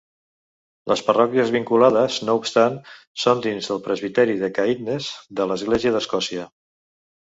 [0.91, 2.81] Les parròquies vinculades, no obstant,
[3.27, 6.53] són dins del Presbiteri de Caithness de l'Església d'Escòcia.